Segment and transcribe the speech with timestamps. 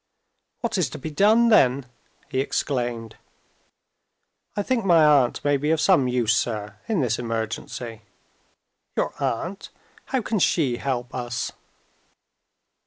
[0.61, 1.85] "What is to be done, then?"
[2.27, 3.17] he exclaimed.
[4.55, 8.01] "I think my aunt may be of some use, sir, in this emergency."
[8.97, 9.69] "Your aunt?
[10.05, 11.51] How can she help us?"